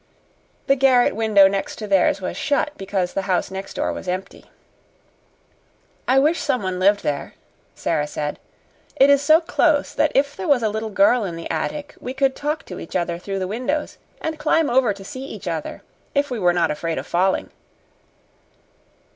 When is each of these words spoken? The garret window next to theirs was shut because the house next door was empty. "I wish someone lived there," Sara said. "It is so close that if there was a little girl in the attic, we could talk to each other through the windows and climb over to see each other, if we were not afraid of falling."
The 0.65 0.75
garret 0.75 1.15
window 1.15 1.47
next 1.47 1.75
to 1.75 1.85
theirs 1.85 2.19
was 2.21 2.35
shut 2.35 2.71
because 2.75 3.13
the 3.13 3.21
house 3.29 3.51
next 3.51 3.75
door 3.75 3.93
was 3.93 4.07
empty. 4.07 4.45
"I 6.07 6.17
wish 6.17 6.39
someone 6.41 6.79
lived 6.79 7.03
there," 7.03 7.35
Sara 7.75 8.07
said. 8.07 8.39
"It 8.95 9.11
is 9.11 9.21
so 9.21 9.39
close 9.39 9.93
that 9.93 10.11
if 10.15 10.35
there 10.35 10.47
was 10.47 10.63
a 10.63 10.69
little 10.69 10.89
girl 10.89 11.23
in 11.23 11.35
the 11.35 11.47
attic, 11.51 11.93
we 11.99 12.15
could 12.15 12.35
talk 12.35 12.65
to 12.65 12.79
each 12.79 12.95
other 12.95 13.19
through 13.19 13.37
the 13.37 13.45
windows 13.47 13.99
and 14.19 14.39
climb 14.39 14.71
over 14.71 14.91
to 14.91 15.05
see 15.05 15.23
each 15.23 15.47
other, 15.47 15.83
if 16.15 16.31
we 16.31 16.39
were 16.39 16.51
not 16.51 16.71
afraid 16.71 16.97
of 16.97 17.05
falling." 17.05 17.51